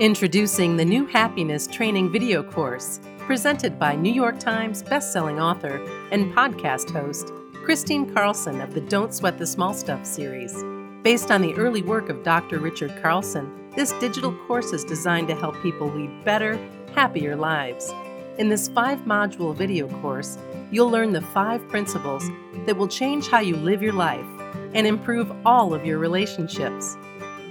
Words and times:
Introducing 0.00 0.78
the 0.78 0.84
new 0.86 1.04
happiness 1.04 1.66
training 1.66 2.10
video 2.10 2.42
course 2.42 3.00
presented 3.18 3.78
by 3.78 3.94
New 3.94 4.10
York 4.10 4.38
Times 4.38 4.82
bestselling 4.82 5.38
author 5.38 5.76
and 6.10 6.32
podcast 6.34 6.90
host 6.90 7.34
Kristine 7.66 8.10
Carlson 8.14 8.62
of 8.62 8.72
the 8.72 8.80
Don't 8.80 9.12
Sweat 9.12 9.36
the 9.36 9.46
Small 9.46 9.74
Stuff 9.74 10.06
series. 10.06 10.64
Based 11.02 11.30
on 11.30 11.42
the 11.42 11.52
early 11.52 11.82
work 11.82 12.08
of 12.08 12.22
Dr. 12.22 12.60
Richard 12.60 12.94
Carlson, 13.02 13.68
this 13.76 13.92
digital 14.00 14.32
course 14.46 14.72
is 14.72 14.84
designed 14.84 15.28
to 15.28 15.34
help 15.34 15.54
people 15.62 15.90
lead 15.90 16.24
better, 16.24 16.58
happier 16.94 17.36
lives. 17.36 17.92
In 18.38 18.48
this 18.48 18.68
five 18.68 19.00
module 19.00 19.54
video 19.54 19.86
course, 20.00 20.38
you'll 20.70 20.88
learn 20.88 21.12
the 21.12 21.20
five 21.20 21.68
principles 21.68 22.26
that 22.64 22.78
will 22.78 22.88
change 22.88 23.28
how 23.28 23.40
you 23.40 23.54
live 23.54 23.82
your 23.82 23.92
life 23.92 24.24
and 24.72 24.86
improve 24.86 25.30
all 25.44 25.74
of 25.74 25.84
your 25.84 25.98
relationships. 25.98 26.96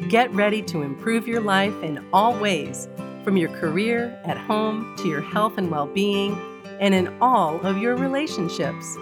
Get 0.08 0.34
ready 0.34 0.62
to 0.63 0.81
improve 0.81 1.27
your 1.27 1.41
life 1.41 1.73
in 1.84 2.03
all 2.13 2.34
ways, 2.34 2.88
from 3.23 3.36
your 3.36 3.50
career, 3.50 4.17
at 4.23 4.38
home, 4.38 4.95
to 4.97 5.09
your 5.09 5.19
health 5.22 5.58
and 5.58 5.69
well 5.69 5.88
being, 5.88 6.39
and 6.80 6.95
in 6.95 7.16
all 7.22 7.59
of 7.67 7.78
your 7.78 7.97
relationships. 7.97 8.97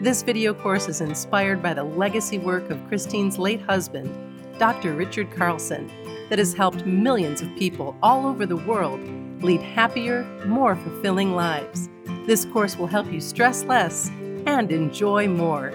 This 0.00 0.22
video 0.22 0.54
course 0.54 0.88
is 0.88 1.00
inspired 1.00 1.62
by 1.62 1.74
the 1.74 1.82
legacy 1.82 2.38
work 2.38 2.70
of 2.70 2.78
Kristine's 2.88 3.38
late 3.38 3.60
husband, 3.60 4.08
Dr. 4.56 4.94
Richard 4.94 5.32
Carlson, 5.32 5.90
that 6.30 6.38
has 6.38 6.54
helped 6.54 6.86
millions 6.86 7.42
of 7.42 7.48
people 7.56 7.96
all 8.00 8.24
over 8.24 8.46
the 8.46 8.56
world 8.56 9.00
lead 9.42 9.60
happier, 9.60 10.22
more 10.46 10.76
fulfilling 10.76 11.34
lives. 11.34 11.88
This 12.24 12.44
course 12.46 12.76
will 12.76 12.86
help 12.86 13.12
you 13.12 13.20
stress 13.20 13.64
less 13.64 14.10
and 14.46 14.70
enjoy 14.70 15.26
more. 15.28 15.72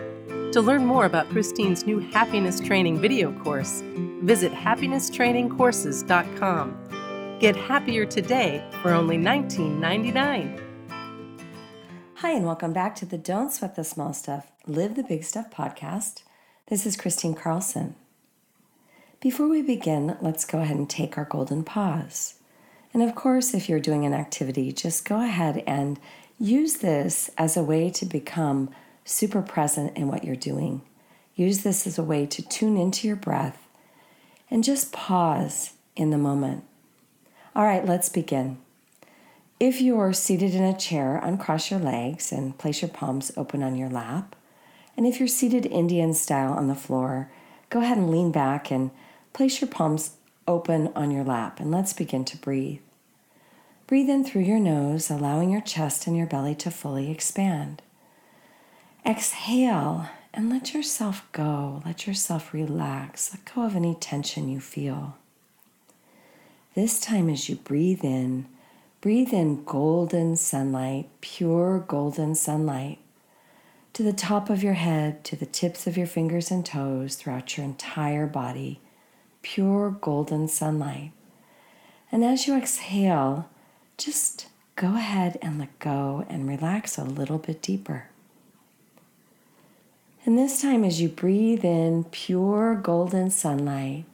To 0.54 0.62
learn 0.62 0.86
more 0.86 1.06
about 1.06 1.30
Kristine's 1.30 1.86
new 1.86 2.00
happiness 2.00 2.60
training 2.60 3.00
video 3.00 3.32
course, 3.40 3.84
visit 4.22 4.52
happinesstrainingcourses.com. 4.52 7.38
Get 7.40 7.56
happier 7.56 8.06
today 8.06 8.64
for 8.82 8.92
only 8.92 9.18
$19.99. 9.18 10.62
Hi, 12.16 12.32
and 12.32 12.46
welcome 12.46 12.72
back 12.72 12.96
to 12.98 13.06
the 13.06 13.18
Don't 13.18 13.52
Sweat 13.52 13.76
the 13.76 13.84
Small 13.84 14.14
Stuff, 14.14 14.52
Live 14.68 14.96
the 14.96 15.02
Big 15.02 15.24
Stuff 15.24 15.50
podcast. 15.50 16.22
This 16.68 16.86
is 16.86 16.96
Kristine 16.96 17.36
Carlson. 17.36 17.96
Before 19.20 19.48
we 19.48 19.64
begin, 19.64 20.16
let's 20.22 20.46
go 20.46 20.60
ahead 20.60 20.78
and 20.78 20.88
take 20.88 21.18
our 21.18 21.26
golden 21.26 21.64
pause. 21.64 22.36
And 22.94 23.02
of 23.02 23.16
course, 23.16 23.56
if 23.56 23.68
you're 23.68 23.80
doing 23.80 24.06
an 24.06 24.14
activity, 24.14 24.72
just 24.72 25.04
go 25.04 25.20
ahead 25.20 25.64
and 25.66 26.00
use 26.40 26.76
this 26.76 27.32
as 27.40 27.58
a 27.58 27.64
way 27.64 27.90
to 27.90 28.06
become 28.06 28.70
super 29.04 29.42
present 29.42 29.98
in 29.98 30.08
what 30.08 30.24
you're 30.24 30.36
doing. 30.36 30.84
Use 31.36 31.64
this 31.64 31.88
as 31.88 31.98
a 31.98 32.04
way 32.04 32.28
to 32.28 32.48
tune 32.48 32.78
into 32.78 33.08
your 33.08 33.16
breath 33.16 33.68
and 34.52 34.64
just 34.64 34.92
pause 34.92 35.72
in 35.96 36.12
the 36.12 36.18
moment. 36.18 36.66
All 37.56 37.64
right, 37.64 37.86
let's 37.86 38.10
begin. 38.10 38.58
If 39.60 39.80
you 39.80 39.98
are 40.00 40.14
seated 40.14 40.54
in 40.54 40.64
a 40.64 40.78
chair, 40.78 41.20
uncross 41.24 41.72
your 41.72 41.80
legs 41.80 42.32
and 42.32 42.58
place 42.58 42.82
your 42.82 42.90
palms 42.90 43.32
open 43.38 43.64
on 43.64 43.76
your 43.76 43.90
lap. 43.90 44.36
And 44.98 45.08
if 45.08 45.20
you're 45.20 45.28
seated 45.28 45.66
Indian 45.66 46.14
style 46.14 46.54
on 46.54 46.68
the 46.68 46.76
floor, 46.76 47.32
go 47.70 47.82
ahead 47.82 47.98
and 47.98 48.12
lean 48.12 48.32
back 48.32 48.72
and 48.72 48.92
place 49.34 49.62
your 49.62 49.70
palms 49.70 50.12
open 50.48 50.92
on 50.96 51.12
your 51.12 51.24
lap. 51.24 51.60
And 51.60 51.72
let's 51.72 51.94
begin 51.94 52.26
to 52.26 52.38
breathe. 52.38 52.82
Breathe 53.88 54.10
in 54.10 54.24
through 54.24 54.44
your 54.44 54.60
nose, 54.60 55.10
allowing 55.10 55.52
your 55.52 55.62
chest 55.62 56.08
and 56.08 56.18
your 56.18 56.28
belly 56.28 56.56
to 56.56 56.72
fully 56.72 57.12
expand. 57.12 57.82
Exhale 59.06 60.10
and 60.34 60.50
let 60.50 60.74
yourself 60.74 61.28
go. 61.32 61.82
Let 61.86 62.08
yourself 62.08 62.54
relax. 62.54 63.34
Let 63.34 63.54
go 63.54 63.64
of 63.64 63.76
any 63.76 63.96
tension 63.96 64.50
you 64.50 64.60
feel. 64.60 65.18
This 66.74 67.00
time, 67.02 67.30
as 67.30 67.50
you 67.50 67.58
breathe 67.58 68.04
in, 68.04 68.48
breathe 69.02 69.34
in 69.34 69.64
golden 69.66 70.38
sunlight, 70.38 71.10
pure 71.20 71.80
golden 71.80 72.34
sunlight, 72.34 73.00
to 73.94 74.04
the 74.04 74.14
top 74.14 74.50
of 74.50 74.64
your 74.64 74.76
head, 74.76 75.26
to 75.26 75.36
the 75.36 75.46
tips 75.46 75.86
of 75.86 75.98
your 75.98 76.08
fingers 76.08 76.50
and 76.50 76.66
toes, 76.66 77.16
throughout 77.16 77.58
your 77.58 77.66
entire 77.66 78.26
body. 78.26 78.80
Pure 79.42 79.98
golden 80.00 80.48
sunlight. 80.48 81.12
And 82.10 82.24
as 82.24 82.48
you 82.48 82.56
exhale, 82.56 83.50
just 83.98 84.48
go 84.78 84.96
ahead 84.96 85.38
and 85.42 85.60
let 85.60 85.78
go 85.80 86.26
and 86.30 86.48
relax 86.48 86.98
a 86.98 87.04
little 87.04 87.38
bit 87.38 87.62
deeper. 87.62 88.11
And 90.24 90.38
this 90.38 90.62
time, 90.62 90.84
as 90.84 91.02
you 91.02 91.10
breathe 91.10 91.66
in 91.66 92.04
pure 92.06 92.76
golden 92.76 93.32
sunlight 93.32 94.06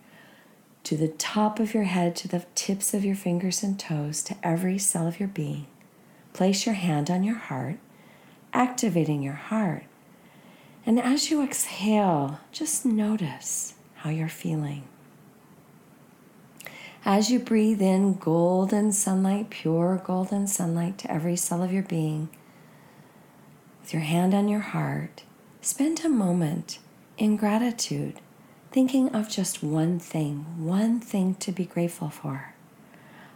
to 0.83 0.95
the 0.95 1.09
top 1.09 1.59
of 1.59 1.73
your 1.73 1.83
head, 1.83 2.15
to 2.15 2.29
the 2.29 2.45
tips 2.55 2.93
of 2.93 3.03
your 3.03 3.15
fingers 3.15 3.61
and 3.61 3.77
toes, 3.77 4.23
to 4.23 4.37
every 4.41 4.77
cell 4.77 5.05
of 5.05 5.19
your 5.19 5.27
being, 5.27 5.67
place 6.31 6.65
your 6.65 6.75
hand 6.75 7.11
on 7.11 7.25
your 7.25 7.35
heart, 7.35 7.77
activating 8.53 9.21
your 9.21 9.33
heart. 9.33 9.83
And 10.85 10.97
as 10.97 11.29
you 11.29 11.43
exhale, 11.43 12.39
just 12.53 12.85
notice 12.85 13.73
how 13.95 14.09
you're 14.09 14.29
feeling. 14.29 14.83
As 17.03 17.29
you 17.29 17.39
breathe 17.39 17.81
in 17.81 18.13
golden 18.13 18.93
sunlight, 18.93 19.49
pure 19.49 20.01
golden 20.05 20.47
sunlight 20.47 20.97
to 20.99 21.11
every 21.11 21.35
cell 21.35 21.61
of 21.61 21.73
your 21.73 21.83
being, 21.83 22.29
with 23.81 23.91
your 23.91 24.03
hand 24.03 24.33
on 24.33 24.47
your 24.47 24.61
heart, 24.61 25.23
Spend 25.67 26.05
a 26.05 26.09
moment 26.09 26.79
in 27.17 27.35
gratitude, 27.35 28.21
thinking 28.71 29.13
of 29.13 29.27
just 29.27 29.61
one 29.61 29.99
thing, 29.99 30.45
one 30.57 31.01
thing 31.01 31.35
to 31.35 31.51
be 31.51 31.65
grateful 31.65 32.09
for. 32.09 32.53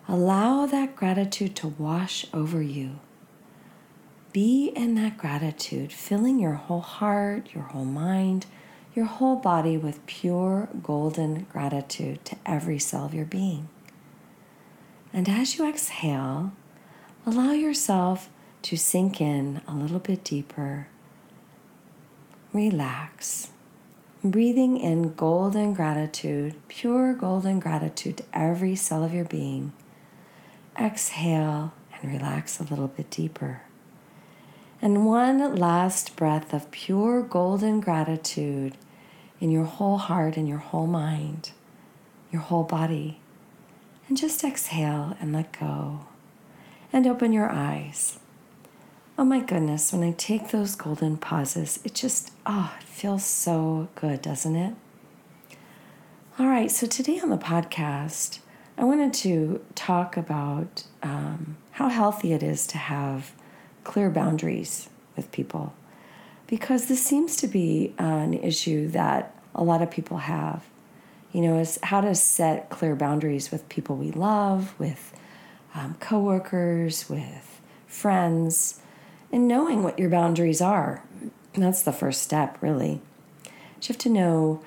Allow 0.08 0.66
that 0.68 0.96
gratitude 0.96 1.58
to 1.58 1.68
wash 1.68 2.26
over 2.34 2.62
you. 2.62 3.00
Be 4.32 4.72
in 4.78 4.96
that 4.96 5.18
gratitude, 5.18 5.92
filling 5.92 6.40
your 6.40 6.54
whole 6.54 6.80
heart, 6.80 7.50
your 7.54 7.66
whole 7.66 7.84
mind, 7.84 8.46
your 8.96 9.08
whole 9.08 9.36
body 9.36 9.76
with 9.76 10.06
pure 10.06 10.70
golden 10.82 11.48
gratitude 11.52 12.24
to 12.24 12.38
every 12.46 12.80
cell 12.80 13.04
of 13.04 13.14
your 13.14 13.26
being. 13.26 13.68
And 15.12 15.28
as 15.28 15.58
you 15.58 15.68
exhale, 15.68 16.54
allow 17.26 17.52
yourself 17.52 18.30
to 18.62 18.78
sink 18.78 19.20
in 19.20 19.60
a 19.68 19.76
little 19.76 20.00
bit 20.00 20.24
deeper 20.24 20.88
relax. 22.54 23.50
Breathing 24.24 24.78
in 24.78 25.14
golden 25.14 25.74
gratitude, 25.74 26.56
pure 26.68 27.14
golden 27.14 27.60
gratitude 27.60 28.18
to 28.18 28.24
every 28.34 28.76
cell 28.76 29.04
of 29.04 29.14
your 29.14 29.26
being. 29.26 29.74
Exhale 30.80 31.74
and 31.94 32.12
relax 32.12 32.60
a 32.60 32.64
little 32.64 32.88
bit 32.88 33.10
deeper. 33.10 33.62
And 34.82 35.06
one 35.06 35.56
last 35.56 36.16
breath 36.16 36.54
of 36.54 36.72
pure 36.72 37.22
golden 37.22 37.80
gratitude 37.80 38.76
in 39.40 39.50
your 39.50 39.66
whole 39.66 39.98
heart 39.98 40.38
and 40.38 40.48
your 40.48 40.58
whole 40.58 40.88
mind, 40.88 41.52
your 42.32 42.42
whole 42.42 42.64
body. 42.64 43.20
And 44.08 44.18
just 44.18 44.44
exhale 44.44 45.16
and 45.22 45.32
let 45.32 45.58
go. 45.58 46.08
And 46.92 47.08
open 47.08 47.32
your 47.32 47.50
eyes. 47.50 48.20
Oh 49.22 49.24
my 49.24 49.40
goodness, 49.40 49.94
when 49.94 50.02
I 50.02 50.14
take 50.14 50.50
those 50.50 50.74
golden 50.74 51.16
pauses, 51.16 51.80
it 51.84 51.94
just, 51.94 52.32
oh, 52.48 52.74
it 52.82 52.88
feels 52.88 53.24
so 53.24 53.88
good, 53.94 54.20
doesn't 54.20 54.56
it? 54.56 54.74
All 56.40 56.48
right, 56.48 56.72
so 56.72 56.88
today 56.88 57.20
on 57.20 57.30
the 57.30 57.38
podcast, 57.38 58.40
I 58.80 58.84
wanted 58.84 59.14
to 59.14 59.64
talk 59.76 60.18
about 60.18 60.86
um, 61.04 61.58
how 61.74 61.90
healthy 61.90 62.34
it 62.34 62.42
is 62.42 62.66
to 62.66 62.80
have 62.80 63.34
clear 63.84 64.10
boundaries 64.10 64.90
with 65.16 65.32
people 65.32 65.76
because 66.48 66.88
this 66.88 67.06
seems 67.06 67.36
to 67.36 67.48
be 67.48 67.94
an 68.00 68.34
issue 68.34 68.88
that 68.88 69.40
a 69.54 69.64
lot 69.64 69.84
of 69.84 69.92
people 69.92 70.18
have. 70.18 70.66
You 71.32 71.42
know, 71.42 71.60
is 71.60 71.78
how 71.84 72.02
to 72.02 72.16
set 72.16 72.72
clear 72.72 72.96
boundaries 72.96 73.52
with 73.52 73.70
people 73.70 73.98
we 73.98 74.10
love, 74.10 74.74
with 74.80 75.14
um, 75.76 75.96
coworkers, 76.00 77.08
with 77.08 77.62
friends 77.86 78.81
and 79.32 79.48
knowing 79.48 79.84
what 79.84 79.98
your 80.00 80.10
boundaries 80.10 80.62
are. 80.62 81.04
That's 81.54 81.84
the 81.84 81.94
first 81.94 82.22
step, 82.22 82.58
really. 82.62 83.02
You 83.46 83.88
have 83.88 83.98
to 84.00 84.10
know 84.10 84.64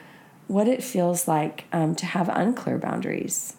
what 0.49 0.69
it 0.69 0.83
feels 0.83 1.29
like 1.29 1.65
um, 1.73 1.95
to 1.97 2.07
have 2.07 2.29
unclear 2.29 2.79
boundaries. 2.79 3.55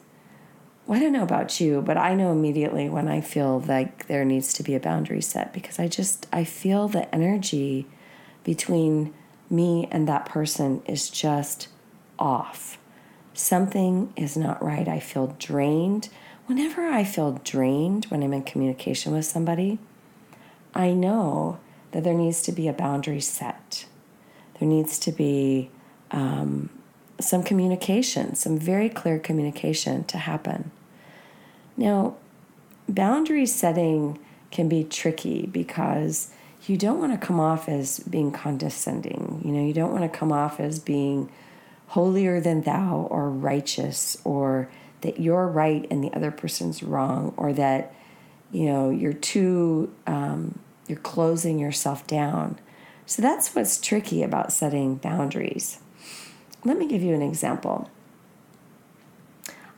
well, 0.86 0.98
I 0.98 1.02
don't 1.02 1.14
know 1.14 1.24
about 1.24 1.60
you, 1.60 1.82
but 1.82 1.98
I 1.98 2.14
know 2.14 2.32
immediately 2.32 2.90
when 2.90 3.08
I 3.08 3.22
feel 3.22 3.62
like 3.62 4.08
there 4.08 4.26
needs 4.26 4.54
to 4.54 4.64
be 4.64 4.76
a 4.76 4.80
boundary 4.80 5.22
set 5.22 5.54
because 5.54 5.80
I 5.80 5.88
just 5.88 6.28
I 6.32 6.44
feel 6.44 6.88
the 6.88 7.14
energy 7.14 7.88
between 8.44 9.14
me 9.50 9.88
and 9.92 10.08
that 10.08 10.26
person 10.26 10.82
is 10.86 11.10
just 11.10 11.70
off. 12.20 12.78
Something 13.34 14.14
is 14.16 14.38
not 14.38 14.64
right. 14.64 14.88
I 14.88 15.00
feel 15.00 15.36
drained. 15.40 16.10
Whenever 16.46 16.86
I 16.86 17.04
feel 17.04 17.42
drained 17.44 18.06
when 18.06 18.22
I'm 18.22 18.34
in 18.34 18.44
communication 18.44 19.14
with 19.14 19.26
somebody, 19.26 19.80
I 20.76 20.92
know 20.92 21.60
that 21.92 22.04
there 22.04 22.14
needs 22.14 22.42
to 22.44 22.52
be 22.52 22.68
a 22.68 22.74
boundary 22.74 23.22
set. 23.22 23.86
There 24.60 24.68
needs 24.68 25.00
to 25.00 25.12
be 25.12 25.72
um, 26.12 26.70
some 27.20 27.44
communication, 27.44 28.36
some 28.36 28.58
very 28.58 28.90
clear 28.90 29.18
communication 29.18 30.04
to 30.06 30.18
happen. 30.18 30.72
Now, 31.78 32.16
boundary 32.88 33.46
setting 33.46 34.20
can 34.52 34.70
be 34.70 34.84
tricky 34.84 35.46
because 35.46 36.32
you 36.68 36.78
don't 36.78 37.00
want 37.00 37.20
to 37.20 37.26
come 37.26 37.40
off 37.40 37.70
as 37.70 38.00
being 38.00 38.32
condescending. 38.32 39.42
You 39.44 39.52
know, 39.52 39.66
you 39.66 39.74
don't 39.74 39.92
want 39.92 40.12
to 40.12 40.18
come 40.18 40.32
off 40.32 40.60
as 40.60 40.80
being 40.80 41.30
holier 41.88 42.42
than 42.42 42.62
thou 42.62 43.08
or 43.10 43.30
righteous 43.30 44.18
or 44.24 44.70
that 45.02 45.20
you're 45.20 45.48
right 45.48 45.86
and 45.92 46.04
the 46.04 46.12
other 46.14 46.32
person's 46.32 46.82
wrong 46.82 47.34
or 47.38 47.54
that, 47.54 47.94
you 48.52 48.66
know, 48.66 48.90
you're 48.90 49.14
too, 49.14 49.94
um, 50.08 50.58
you're 50.88 51.00
closing 51.00 51.60
yourself 51.60 52.06
down. 52.08 52.60
So 53.06 53.22
that's 53.22 53.54
what's 53.56 53.80
tricky 53.80 54.24
about 54.24 54.52
setting 54.52 54.96
boundaries. 54.96 55.80
Let 56.64 56.78
me 56.78 56.88
give 56.88 57.04
you 57.04 57.14
an 57.14 57.22
example. 57.22 57.90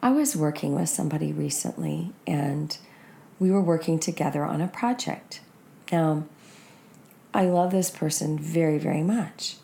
I 0.02 0.12
was 0.12 0.36
working 0.36 0.76
with 0.76 0.90
somebody 0.90 1.34
recently 1.34 2.12
and 2.26 2.78
we 3.40 3.52
were 3.52 3.62
working 3.62 4.00
together 4.00 4.44
on 4.44 4.62
a 4.62 4.68
project. 4.68 5.42
Now, 5.92 6.26
I 7.34 7.46
love 7.46 7.72
this 7.72 7.90
person 7.90 8.40
very, 8.40 8.78
very 8.78 9.04
much. 9.04 9.58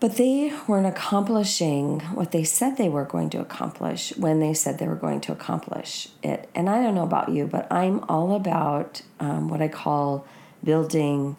But 0.00 0.16
they 0.16 0.52
weren't 0.68 0.86
accomplishing 0.86 2.00
what 2.14 2.30
they 2.30 2.44
said 2.44 2.76
they 2.76 2.88
were 2.88 3.04
going 3.04 3.30
to 3.30 3.40
accomplish 3.40 4.16
when 4.16 4.38
they 4.38 4.54
said 4.54 4.78
they 4.78 4.86
were 4.86 4.94
going 4.94 5.20
to 5.22 5.32
accomplish 5.32 6.08
it. 6.22 6.48
And 6.54 6.70
I 6.70 6.80
don't 6.80 6.94
know 6.94 7.02
about 7.02 7.30
you, 7.30 7.46
but 7.46 7.70
I'm 7.72 8.04
all 8.08 8.36
about 8.36 9.02
um, 9.18 9.48
what 9.48 9.60
I 9.60 9.66
call 9.66 10.24
building 10.62 11.36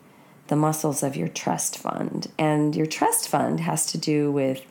the 0.47 0.57
muscles 0.57 1.03
of 1.03 1.15
your 1.15 1.29
trust 1.29 1.77
fund. 1.77 2.27
And 2.37 2.75
your 2.75 2.85
trust 2.85 3.29
fund 3.29 3.61
has 3.61 3.85
to 3.87 3.97
do 3.97 4.29
with 4.29 4.65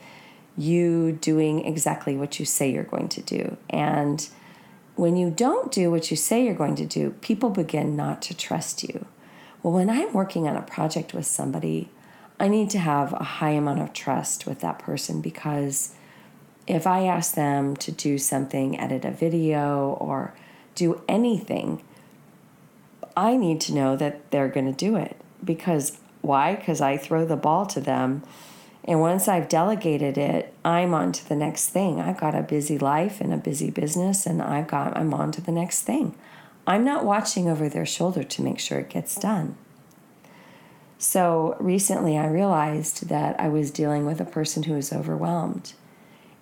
you 0.57 1.13
doing 1.13 1.65
exactly 1.65 2.17
what 2.17 2.39
you 2.39 2.45
say 2.45 2.71
you're 2.71 2.83
going 2.83 3.09
to 3.09 3.23
do. 3.23 3.57
And 3.71 4.29
when 4.97 5.17
you 5.17 5.31
don't 5.31 5.71
do 5.73 5.91
what 5.91 6.11
you 6.11 6.17
say 6.17 6.45
you're 6.45 6.55
going 6.55 6.75
to 6.77 6.85
do, 6.85 7.11
people 7.21 7.51
begin 7.51 7.97
not 7.97 8.21
to 8.23 8.37
trust 8.37 8.83
you. 8.83 9.07
Well, 9.63 9.73
when 9.73 9.89
I'm 9.89 10.13
working 10.13 10.47
on 10.47 10.57
a 10.57 10.63
project 10.63 11.15
with 11.15 11.27
somebody, 11.27 11.89
I 12.41 12.49
need 12.49 12.71
to 12.71 12.79
have 12.79 13.13
a 13.13 13.25
high 13.25 13.51
amount 13.51 13.81
of 13.81 13.93
trust 13.93 14.47
with 14.47 14.61
that 14.61 14.79
person 14.79 15.21
because 15.21 15.95
if 16.69 16.87
I 16.87 17.07
ask 17.07 17.35
them 17.35 17.77
to 17.77 17.91
do 17.91 18.19
something, 18.19 18.79
edit 18.79 19.05
a 19.05 19.11
video, 19.11 19.97
or 20.01 20.35
do 20.75 21.01
anything, 21.09 21.83
I 23.17 23.37
need 23.37 23.61
to 23.63 23.75
know 23.75 23.97
that 23.97 24.31
they're 24.31 24.49
going 24.49 24.67
to 24.67 24.73
do 24.73 24.97
it. 24.97 25.17
Because 25.43 25.99
why? 26.21 26.55
Because 26.55 26.81
I 26.81 26.97
throw 26.97 27.25
the 27.25 27.37
ball 27.37 27.67
to 27.67 27.81
them. 27.81 28.23
And 28.85 29.01
once 29.01 29.29
I've 29.29 29.49
delegated 29.49 30.17
it, 30.17 30.55
I'm 30.65 30.95
on 30.95 31.13
to 31.13 31.29
the 31.29 31.37
next 31.37 31.71
thing. 31.71 32.01
I've 32.01 32.21
got 32.21 32.35
a 32.35 32.43
busy 32.43 32.79
life 32.79 33.21
and 33.21 33.35
a 33.35 33.39
busy 33.39 33.71
business, 33.71 34.27
and 34.27 34.41
I've 34.41 34.69
got 34.69 34.97
I'm 34.97 35.13
on 35.13 35.33
to 35.33 35.41
the 35.41 35.53
next 35.53 35.83
thing. 35.83 36.15
I'm 36.67 36.85
not 36.85 37.05
watching 37.05 37.49
over 37.49 37.69
their 37.69 37.87
shoulder 37.87 38.23
to 38.23 38.43
make 38.43 38.59
sure 38.59 38.79
it 38.79 38.91
gets 38.91 39.17
done. 39.17 39.57
So 40.99 41.57
recently 41.61 42.19
I 42.19 42.27
realized 42.27 43.09
that 43.09 43.39
I 43.41 43.49
was 43.49 43.71
dealing 43.71 44.05
with 44.05 44.21
a 44.21 44.25
person 44.25 44.65
who 44.65 44.75
was 44.75 44.93
overwhelmed 44.93 45.73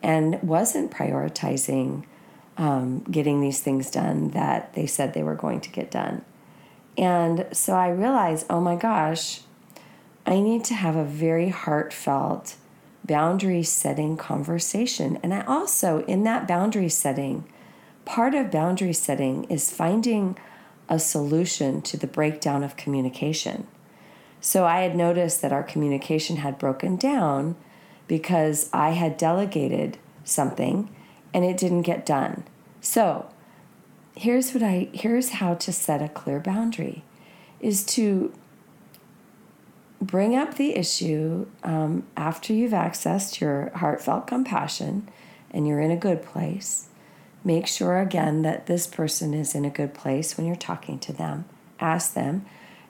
and 0.03 0.43
wasn't 0.43 0.91
prioritizing 0.91 2.05
um, 2.56 3.00
getting 3.11 3.43
these 3.43 3.61
things 3.61 3.91
done 3.91 4.31
that 4.31 4.73
they 4.73 4.87
said 4.87 5.12
they 5.12 5.23
were 5.23 5.35
going 5.35 5.61
to 5.61 5.70
get 5.70 5.91
done. 5.91 6.25
And 6.97 7.47
so 7.53 7.75
I 7.75 7.88
realized, 7.88 8.47
oh 8.49 8.61
my 8.62 8.76
gosh, 8.76 9.43
I 10.25 10.41
need 10.41 10.64
to 10.64 10.75
have 10.75 10.97
a 10.97 11.05
very 11.05 11.50
heartfelt 11.50 12.56
boundary 13.05 13.62
setting 13.62 14.17
conversation. 14.17 15.19
And 15.23 15.35
I 15.35 15.44
also, 15.44 16.02
in 16.06 16.25
that 16.25 16.49
boundary 16.49 16.88
setting, 16.88 17.44
part 18.06 18.35
of 18.35 18.50
boundary 18.50 18.94
setting 18.94 19.44
is 19.44 19.70
finding 19.70 20.38
a 20.88 20.99
solution 20.99 21.82
to 21.82 21.97
the 21.97 22.06
breakdown 22.06 22.64
of 22.64 22.76
communication. 22.76 23.67
So 24.41 24.65
I 24.65 24.83
had 24.83 24.94
noticed 24.97 25.43
that 25.43 25.53
our 25.53 25.62
communication 25.62 26.37
had 26.37 26.59
broken 26.59 26.97
down 26.97 27.56
because 28.06 28.71
I 28.73 28.91
had 28.91 29.17
delegated 29.17 29.99
something 30.25 30.94
and 31.35 31.44
it 31.44 31.56
didn't 31.56 31.83
get 31.83 32.06
done. 32.06 32.44
So, 32.81 33.27
here's 34.15 34.55
what 34.55 34.62
I 34.62 34.88
here's 34.93 35.31
how 35.31 35.55
to 35.55 35.73
set 35.73 36.03
a 36.03 36.09
clear 36.09 36.41
boundary 36.41 37.05
is 37.61 37.85
to 37.85 38.33
bring 40.00 40.37
up 40.37 40.55
the 40.55 40.77
issue 40.77 41.47
um, 41.65 42.06
after 42.17 42.53
you've 42.53 42.73
accessed 42.73 43.41
your 43.41 43.71
heartfelt 43.77 44.27
compassion 44.27 45.09
and 45.50 45.67
you're 45.67 45.81
in 45.81 45.91
a 45.91 45.97
good 45.97 46.23
place. 46.23 46.88
Make 47.44 47.67
sure 47.67 47.99
again 47.99 48.43
that 48.43 48.67
this 48.67 48.87
person 48.87 49.33
is 49.33 49.55
in 49.55 49.65
a 49.65 49.71
good 49.71 49.94
place 49.94 50.37
when 50.37 50.47
you're 50.47 50.56
talking 50.56 50.99
to 51.00 51.12
them. 51.12 51.44
Ask 51.81 52.15
them 52.15 52.44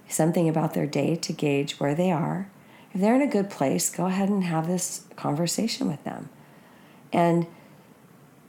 something 0.09 0.49
about 0.49 0.75
their 0.75 0.87
day 0.87 1.17
to 1.17 1.33
gauge 1.33 1.81
where 1.81 1.95
they 1.95 2.11
are. 2.11 2.49
If 2.93 3.01
they're 3.01 3.15
in 3.15 3.23
a 3.23 3.27
good 3.27 3.51
place, 3.51 3.91
go 3.91 4.07
ahead 4.07 4.29
and 4.29 4.45
have 4.45 4.67
this 4.67 5.05
conversation 5.17 5.89
with 5.89 6.03
them. 6.05 6.29
And 7.13 7.47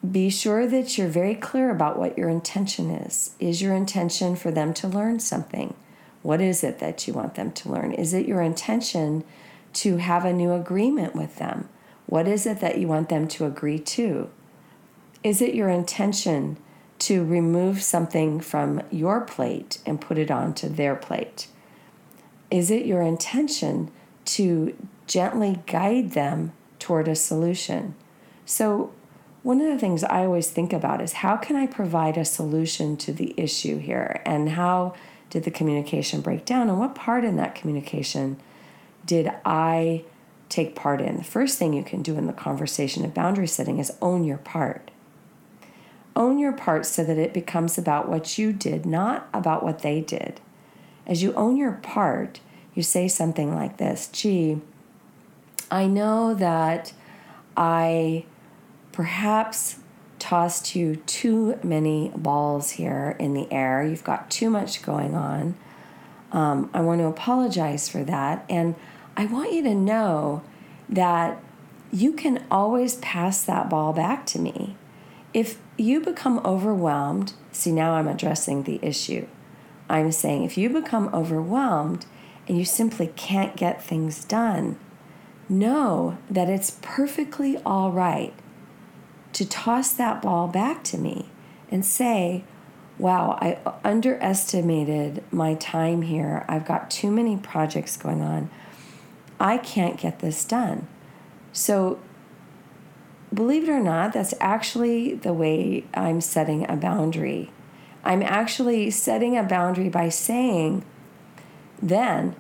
be 0.09 0.29
sure 0.29 0.67
that 0.67 0.97
you're 0.97 1.07
very 1.07 1.35
clear 1.35 1.69
about 1.69 1.97
what 1.97 2.17
your 2.17 2.29
intention 2.29 2.91
is. 2.91 3.35
Is 3.39 3.61
your 3.61 3.73
intention 3.73 4.35
for 4.35 4.51
them 4.51 4.73
to 4.75 4.87
learn 4.87 5.19
something? 5.19 5.73
What 6.21 6.41
is 6.41 6.63
it 6.63 6.79
that 6.79 7.07
you 7.07 7.13
want 7.13 7.35
them 7.35 7.51
to 7.51 7.69
learn? 7.69 7.93
Is 7.93 8.13
it 8.13 8.27
your 8.27 8.41
intention 8.41 9.23
to 9.73 9.97
have 9.97 10.25
a 10.25 10.33
new 10.33 10.53
agreement 10.53 11.15
with 11.15 11.37
them? 11.37 11.69
What 12.05 12.27
is 12.27 12.45
it 12.45 12.59
that 12.61 12.77
you 12.77 12.87
want 12.87 13.09
them 13.09 13.27
to 13.29 13.45
agree 13.45 13.79
to? 13.79 14.29
Is 15.23 15.41
it 15.41 15.55
your 15.55 15.69
intention 15.69 16.57
to 16.99 17.23
remove 17.23 17.81
something 17.81 18.39
from 18.39 18.81
your 18.91 19.21
plate 19.21 19.79
and 19.85 20.01
put 20.01 20.17
it 20.17 20.31
onto 20.31 20.67
their 20.67 20.95
plate? 20.95 21.47
Is 22.49 22.71
it 22.71 22.85
your 22.85 23.01
intention 23.01 23.91
to 24.25 24.75
gently 25.05 25.59
guide 25.67 26.11
them 26.11 26.53
toward 26.79 27.07
a 27.07 27.15
solution? 27.15 27.95
So, 28.45 28.93
one 29.43 29.61
of 29.61 29.67
the 29.71 29.79
things 29.79 30.03
I 30.03 30.25
always 30.25 30.49
think 30.49 30.73
about 30.73 31.01
is 31.01 31.13
how 31.13 31.37
can 31.37 31.55
I 31.55 31.67
provide 31.67 32.17
a 32.17 32.25
solution 32.25 32.97
to 32.97 33.13
the 33.13 33.33
issue 33.37 33.77
here? 33.77 34.21
And 34.25 34.49
how 34.49 34.93
did 35.29 35.43
the 35.43 35.51
communication 35.51 36.21
break 36.21 36.43
down? 36.43 36.69
And 36.69 36.79
what 36.79 36.95
part 36.95 37.23
in 37.23 37.37
that 37.37 37.55
communication 37.55 38.39
did 39.05 39.31
I 39.45 40.03
take 40.49 40.75
part 40.75 40.99
in? 40.99 41.17
The 41.17 41.23
first 41.23 41.57
thing 41.57 41.73
you 41.73 41.83
can 41.83 42.01
do 42.01 42.17
in 42.17 42.27
the 42.27 42.33
conversation 42.33 43.05
of 43.05 43.13
boundary 43.13 43.47
setting 43.47 43.79
is 43.79 43.93
own 44.01 44.25
your 44.25 44.37
part 44.37 44.91
own 46.17 46.39
your 46.39 46.51
part 46.51 46.85
so 46.85 47.03
that 47.03 47.17
it 47.17 47.33
becomes 47.33 47.77
about 47.77 48.09
what 48.09 48.37
you 48.37 48.51
did, 48.51 48.85
not 48.85 49.29
about 49.33 49.63
what 49.63 49.79
they 49.79 50.01
did. 50.01 50.41
As 51.05 51.23
you 51.23 51.33
own 51.35 51.55
your 51.55 51.73
part, 51.73 52.41
you 52.73 52.83
say 52.83 53.07
something 53.07 53.55
like 53.55 53.77
this 53.77 54.07
Gee, 54.11 54.59
I 55.71 55.87
know 55.87 56.33
that 56.33 56.91
I 57.55 58.25
perhaps 58.91 59.79
tossed 60.19 60.75
you 60.75 60.97
too 61.05 61.59
many 61.63 62.11
balls 62.15 62.71
here 62.71 63.15
in 63.19 63.33
the 63.33 63.51
air. 63.51 63.83
You've 63.83 64.03
got 64.03 64.29
too 64.29 64.49
much 64.49 64.81
going 64.81 65.15
on. 65.15 65.55
Um, 66.31 66.69
I 66.73 66.81
want 66.81 66.99
to 66.99 67.05
apologize 67.05 67.87
for 67.87 68.03
that. 68.03 68.43
And 68.49 68.75
I 69.15 69.25
want 69.25 69.53
you 69.53 69.63
to 69.63 69.75
know 69.75 70.41
that 70.89 71.41
you 71.91 72.13
can 72.13 72.43
always 72.51 72.95
pass 72.95 73.43
that 73.43 73.69
ball 73.69 73.93
back 73.93 74.25
to 74.27 74.39
me. 74.39 74.75
If 75.33 75.59
you 75.77 76.01
become 76.01 76.39
overwhelmed, 76.43 77.33
see, 77.51 77.71
now 77.71 77.93
I'm 77.93 78.07
addressing 78.07 78.63
the 78.63 78.79
issue. 78.81 79.27
I'm 79.89 80.11
saying 80.11 80.43
if 80.43 80.57
you 80.57 80.69
become 80.69 81.09
overwhelmed 81.13 82.05
and 82.47 82.57
you 82.57 82.65
simply 82.65 83.07
can't 83.15 83.55
get 83.55 83.83
things 83.83 84.23
done, 84.25 84.77
know 85.49 86.17
that 86.29 86.49
it's 86.49 86.77
perfectly 86.81 87.57
all 87.65 87.91
right 87.91 88.33
to 89.33 89.47
toss 89.47 89.93
that 89.93 90.21
ball 90.21 90.47
back 90.47 90.83
to 90.85 90.97
me 90.97 91.29
and 91.69 91.85
say, 91.85 92.43
Wow, 92.97 93.37
I 93.39 93.59
underestimated 93.83 95.23
my 95.31 95.53
time 95.53 96.01
here. 96.01 96.43
I've 96.49 96.65
got 96.65 96.89
too 96.89 97.11
many 97.11 97.37
projects 97.37 97.95
going 97.95 98.23
on. 98.23 98.49
I 99.39 99.59
can't 99.59 99.99
get 99.99 100.17
this 100.17 100.43
done. 100.43 100.87
So 101.53 101.99
believe 103.37 103.69
it 103.69 103.71
or 103.71 103.79
not, 103.79 104.13
that's 104.13 104.33
actually 104.41 105.13
the 105.13 105.31
way 105.31 105.85
I'm 105.93 106.19
setting 106.19 106.69
a 106.69 106.75
boundary. 106.75 107.51
I'm 108.03 108.23
actually 108.23 108.89
setting 108.89 109.37
a 109.37 109.43
boundary 109.43 109.89
by 109.89 110.09
saying, 110.09 110.83
then 111.81 112.35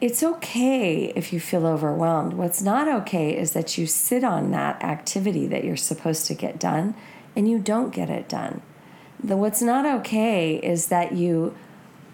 it's 0.00 0.22
okay 0.22 1.12
if 1.16 1.32
you 1.32 1.40
feel 1.40 1.66
overwhelmed. 1.66 2.34
What's 2.34 2.62
not 2.62 2.86
okay 3.02 3.36
is 3.36 3.52
that 3.52 3.76
you 3.76 3.86
sit 3.86 4.22
on 4.22 4.52
that 4.52 4.82
activity 4.82 5.46
that 5.48 5.64
you're 5.64 5.76
supposed 5.76 6.26
to 6.26 6.34
get 6.34 6.60
done 6.60 6.94
and 7.34 7.50
you 7.50 7.58
don't 7.58 7.92
get 7.92 8.08
it 8.08 8.28
done. 8.28 8.62
The, 9.22 9.36
what's 9.36 9.62
not 9.62 9.84
okay 10.00 10.56
is 10.56 10.86
that 10.86 11.12
you 11.12 11.56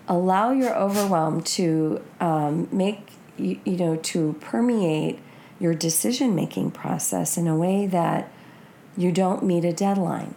allow 0.06 0.52
your 0.52 0.74
overwhelm 0.74 1.42
to 1.42 2.02
um, 2.18 2.68
make, 2.72 3.10
you, 3.36 3.60
you 3.64 3.76
know, 3.76 3.96
to 3.96 4.36
permeate 4.40 5.18
your 5.58 5.74
decision 5.74 6.34
making 6.34 6.70
process 6.70 7.36
in 7.36 7.46
a 7.48 7.56
way 7.56 7.86
that 7.86 8.30
you 8.96 9.12
don't 9.12 9.42
meet 9.42 9.64
a 9.64 9.72
deadline. 9.72 10.34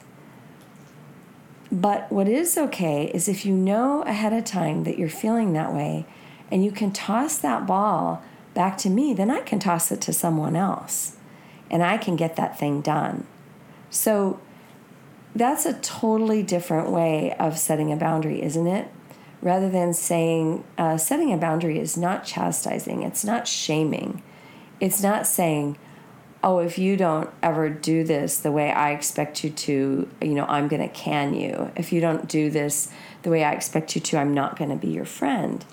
But 1.71 2.11
what 2.11 2.27
is 2.27 2.57
okay 2.57 3.05
is 3.13 3.29
if 3.29 3.45
you 3.45 3.53
know 3.53 4.03
ahead 4.03 4.33
of 4.33 4.43
time 4.43 4.83
that 4.83 4.97
you're 4.97 5.09
feeling 5.09 5.53
that 5.53 5.73
way 5.73 6.05
and 6.51 6.65
you 6.65 6.71
can 6.71 6.91
toss 6.91 7.37
that 7.37 7.65
ball 7.65 8.21
back 8.53 8.77
to 8.79 8.89
me, 8.89 9.13
then 9.13 9.31
I 9.31 9.39
can 9.39 9.59
toss 9.59 9.91
it 9.91 10.01
to 10.01 10.13
someone 10.13 10.55
else 10.55 11.15
and 11.69 11.81
I 11.81 11.97
can 11.97 12.17
get 12.17 12.35
that 12.35 12.59
thing 12.59 12.81
done. 12.81 13.25
So 13.89 14.39
that's 15.33 15.65
a 15.65 15.73
totally 15.79 16.43
different 16.43 16.89
way 16.89 17.33
of 17.39 17.57
setting 17.57 17.91
a 17.91 17.95
boundary, 17.95 18.41
isn't 18.41 18.67
it? 18.67 18.89
Rather 19.41 19.69
than 19.69 19.93
saying, 19.93 20.63
uh, 20.77 20.97
setting 20.97 21.33
a 21.33 21.37
boundary 21.37 21.79
is 21.79 21.97
not 21.97 22.25
chastising, 22.25 23.01
it's 23.01 23.23
not 23.23 23.47
shaming, 23.47 24.21
it's 24.81 25.01
not 25.01 25.27
saying, 25.27 25.77
oh, 26.43 26.59
if 26.59 26.77
you 26.79 26.97
don't 26.97 27.29
ever 27.43 27.69
do 27.69 28.03
this 28.03 28.39
the 28.39 28.51
way 28.51 28.71
I 28.71 28.91
expect 28.91 29.43
you 29.43 29.51
to, 29.51 30.09
you 30.21 30.33
know, 30.33 30.45
I'm 30.47 30.67
going 30.67 30.81
to 30.81 30.93
can 30.93 31.35
you. 31.35 31.71
If 31.75 31.93
you 31.93 32.01
don't 32.01 32.27
do 32.27 32.49
this 32.49 32.91
the 33.21 33.29
way 33.29 33.43
I 33.43 33.53
expect 33.53 33.95
you 33.95 34.01
to, 34.01 34.17
I'm 34.17 34.33
not 34.33 34.57
going 34.57 34.71
to 34.71 34.75
be 34.75 34.89
your 34.89 35.05
friend. 35.05 35.63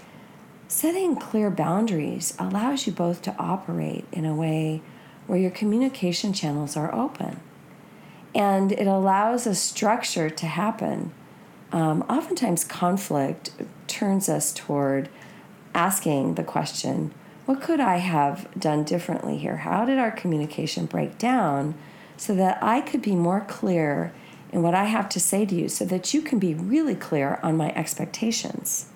Setting 0.69 1.17
clear 1.17 1.51
boundaries 1.51 2.35
allows 2.39 2.87
you 2.87 2.93
both 2.93 3.23
to 3.23 3.35
operate 3.39 4.05
in 4.13 4.27
a 4.27 4.35
way 4.35 4.83
where 5.27 5.39
your 5.39 5.51
communication 5.51 6.35
channels 6.35 6.77
are 6.77 6.95
open. 6.95 7.41
And 8.35 8.73
it 8.73 8.87
allows 8.87 9.47
a 9.47 9.55
structure 9.55 10.29
to 10.29 10.47
happen. 10.47 11.13
Um, 11.73 12.03
oftentimes, 12.11 12.65
conflict 12.65 13.53
turns 13.87 14.29
us 14.29 14.53
toward 14.53 15.09
asking 15.75 16.35
the 16.35 16.45
question 16.45 17.15
what 17.49 17.63
could 17.63 17.81
I 17.81 17.97
have 17.97 18.47
done 18.61 18.85
differently 18.85 19.39
here? 19.39 19.57
How 19.57 19.87
did 19.87 19.99
our 19.99 20.11
communication 20.11 20.85
break 20.85 21.17
down 21.17 21.75
so 22.19 22.35
that 22.35 22.63
I 22.63 22.83
could 22.83 23.01
be 23.01 23.17
more 23.17 23.41
clear 23.41 24.13
in 24.53 24.61
what 24.61 24.75
I 24.75 24.85
have 24.85 25.09
to 25.09 25.19
say 25.19 25.47
to 25.47 25.55
you 25.55 25.71
so 25.71 25.87
that 25.87 26.13
you 26.13 26.21
can 26.21 26.39
be 26.39 26.53
really 26.53 26.95
clear 26.95 27.41
on 27.43 27.57
my 27.57 27.73
expectations? 27.75 28.91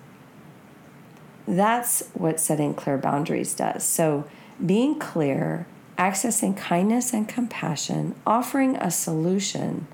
That's 1.47 2.03
what 2.13 2.39
setting 2.39 2.75
clear 2.75 2.95
boundaries 2.95 3.55
does. 3.55 3.83
So, 3.83 4.25
being 4.63 4.99
clear, 4.99 5.65
accessing 5.97 6.55
kindness 6.55 7.11
and 7.11 7.27
compassion, 7.27 8.13
offering 8.23 8.75
a 8.75 8.91
solution, 8.91 9.87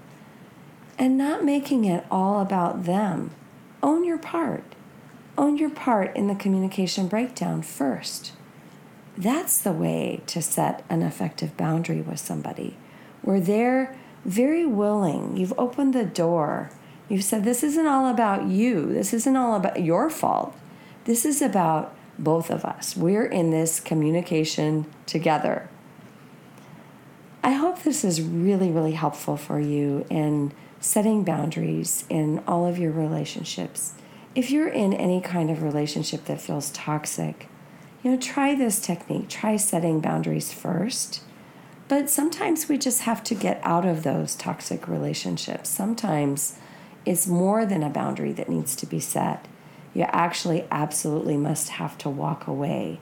and 0.98 1.18
not 1.18 1.46
making 1.46 1.86
it 1.86 2.06
all 2.12 2.42
about 2.42 2.84
them. 2.84 3.32
Own 3.82 4.04
your 4.04 4.18
part. 4.18 4.66
Own 5.38 5.56
your 5.56 5.70
part 5.70 6.14
in 6.14 6.28
the 6.28 6.36
communication 6.36 7.08
breakdown 7.08 7.62
first. 7.62 8.34
That's 9.20 9.58
the 9.58 9.74
way 9.74 10.22
to 10.28 10.42
set 10.42 10.86
an 10.90 11.02
effective 11.02 11.58
boundary 11.58 12.00
with 12.00 12.20
somebody 12.20 12.78
where 13.22 13.42
they're 13.42 13.98
very 14.24 14.66
willing. 14.66 15.36
You've 15.36 15.54
opened 15.58 15.94
the 15.94 16.06
door. 16.06 16.72
You've 17.10 17.26
said, 17.26 17.44
This 17.44 17.62
isn't 17.62 17.86
all 17.86 18.08
about 18.08 18.46
you. 18.46 18.94
This 18.94 19.14
isn't 19.14 19.36
all 19.36 19.58
about 19.58 19.84
your 19.84 20.10
fault. 20.10 20.56
This 21.04 21.26
is 21.26 21.42
about 21.42 21.94
both 22.18 22.50
of 22.50 22.64
us. 22.64 22.96
We're 22.96 23.26
in 23.26 23.52
this 23.52 23.82
communication 23.82 24.86
together. 25.06 25.70
I 27.44 27.52
hope 27.52 27.84
this 27.84 28.06
is 28.06 28.22
really, 28.22 28.72
really 28.72 28.94
helpful 28.94 29.36
for 29.36 29.60
you 29.60 30.06
in 30.10 30.54
setting 30.80 31.26
boundaries 31.26 32.06
in 32.08 32.42
all 32.48 32.66
of 32.66 32.80
your 32.80 32.92
relationships. 32.92 33.96
If 34.34 34.50
you're 34.50 34.70
in 34.70 34.94
any 34.94 35.20
kind 35.20 35.50
of 35.50 35.62
relationship 35.62 36.24
that 36.26 36.40
feels 36.40 36.70
toxic, 36.70 37.50
you 38.04 38.12
know, 38.12 38.18
try 38.18 38.56
this 38.56 38.80
technique. 38.80 39.30
Try 39.30 39.58
setting 39.58 40.00
boundaries 40.00 40.54
first. 40.54 41.22
But 41.88 42.10
sometimes 42.10 42.70
we 42.70 42.78
just 42.78 43.02
have 43.02 43.24
to 43.26 43.36
get 43.36 43.60
out 43.64 43.86
of 43.86 44.04
those 44.04 44.36
toxic 44.36 44.88
relationships. 44.88 45.70
Sometimes 45.70 46.58
it's 47.06 47.28
more 47.28 47.66
than 47.66 47.84
a 47.84 47.90
boundary 47.90 48.32
that 48.34 48.50
needs 48.50 48.76
to 48.78 48.86
be 48.86 49.00
set. 49.00 49.48
You 49.94 50.04
actually 50.04 50.66
absolutely 50.70 51.36
must 51.36 51.70
have 51.70 51.98
to 52.00 52.10
walk 52.10 52.48
away 52.48 53.00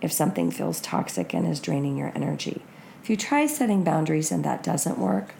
if 0.00 0.10
something 0.10 0.50
feels 0.50 0.80
toxic 0.80 1.34
and 1.34 1.46
is 1.46 1.60
draining 1.60 1.98
your 1.98 2.12
energy. 2.14 2.62
If 3.02 3.10
you 3.10 3.16
try 3.16 3.46
setting 3.46 3.84
boundaries 3.84 4.32
and 4.32 4.44
that 4.44 4.62
doesn't 4.62 4.98
work, 4.98 5.34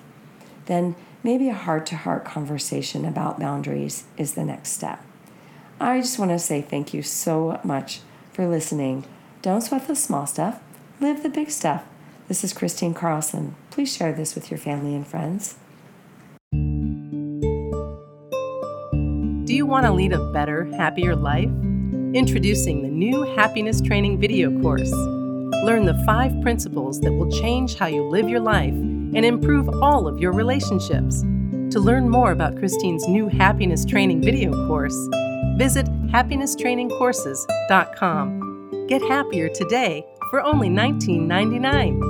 then 0.67 0.95
maybe 1.23 1.49
a 1.49 1.55
heart 1.55 1.87
to 1.87 1.97
heart 1.97 2.25
conversation 2.25 3.05
about 3.05 3.40
boundaries 3.40 4.05
is 4.19 4.35
the 4.35 4.45
next 4.45 4.71
step. 4.71 5.02
I 5.81 6.00
just 6.00 6.19
want 6.19 6.31
to 6.33 6.38
say 6.38 6.61
thank 6.61 6.93
you 6.93 7.02
so 7.02 7.59
much 7.64 8.02
for 8.32 8.46
listening. 8.46 9.04
Don't 9.42 9.62
sweat 9.62 9.87
the 9.87 9.96
small 9.96 10.26
stuff, 10.26 10.60
live 11.00 11.22
the 11.22 11.28
big 11.28 11.50
stuff. 11.50 11.84
This 12.28 12.44
is 12.44 12.52
Kristine 12.52 12.94
Carlson. 12.94 13.56
Please 13.70 13.94
share 13.94 14.12
this 14.12 14.34
with 14.34 14.50
your 14.50 14.58
family 14.58 14.94
and 14.94 15.06
friends. 15.06 15.56
Do 19.46 19.56
you 19.56 19.66
want 19.66 19.87
to 19.87 19.92
lead 19.92 20.12
a 20.12 20.32
better, 20.32 20.64
happier 20.76 21.16
life? 21.16 21.50
Introducing 22.14 22.82
the 22.82 22.88
new 22.88 23.22
Happiness 23.34 23.80
Training 23.80 24.20
video 24.20 24.60
course. 24.60 24.92
Learn 25.64 25.84
the 25.84 26.00
five 26.06 26.32
principles 26.40 27.00
that 27.00 27.12
will 27.12 27.30
change 27.30 27.75
how 27.76 27.87
you 27.87 28.04
live 28.04 28.28
your 28.28 28.40
life 28.40 28.72
and 28.72 29.25
improve 29.25 29.68
all 29.82 30.06
of 30.06 30.20
your 30.20 30.32
relationships. 30.32 31.22
To 31.70 31.80
learn 31.80 32.08
more 32.08 32.32
about 32.32 32.54
Kristine's 32.54 33.06
new 33.08 33.28
Happiness 33.28 33.84
Training 33.84 34.22
video 34.22 34.52
course, 34.66 34.96
visit 35.61 35.87
happinesstrainingcourses.com. 36.09 38.87
Get 38.88 39.02
happier 39.02 39.50
today 39.50 40.07
for 40.31 40.40
only 40.40 40.71
$19.99. 40.71 42.10